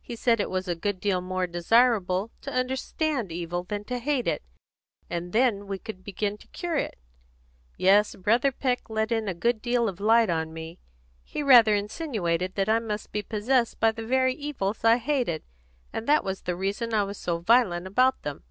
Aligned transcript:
He 0.00 0.14
said 0.14 0.38
it 0.38 0.48
was 0.48 0.68
a 0.68 0.76
good 0.76 1.00
deal 1.00 1.20
more 1.20 1.48
desirable 1.48 2.30
to 2.42 2.52
understand 2.54 3.32
evil 3.32 3.64
than 3.64 3.82
to 3.86 3.98
hate 3.98 4.28
it, 4.28 4.44
for 5.08 5.18
then 5.20 5.66
we 5.66 5.76
could 5.76 6.04
begin 6.04 6.38
to 6.38 6.46
cure 6.46 6.76
it. 6.76 6.96
Yes, 7.76 8.14
Brother 8.14 8.52
Peck 8.52 8.88
let 8.88 9.10
in 9.10 9.26
a 9.26 9.34
good 9.34 9.60
deal 9.60 9.88
of 9.88 9.98
light 9.98 10.30
on 10.30 10.52
me. 10.52 10.78
He 11.24 11.42
rather 11.42 11.74
insinuated 11.74 12.54
that 12.54 12.68
I 12.68 12.78
must 12.78 13.10
be 13.10 13.22
possessed 13.22 13.80
by 13.80 13.90
the 13.90 14.06
very 14.06 14.34
evils 14.34 14.84
I 14.84 14.98
hated, 14.98 15.42
and 15.92 16.06
that 16.06 16.22
was 16.22 16.42
the 16.42 16.54
reason 16.54 16.94
I 16.94 17.02
was 17.02 17.18
so 17.18 17.38
violent 17.38 17.88
about 17.88 18.22
them. 18.22 18.44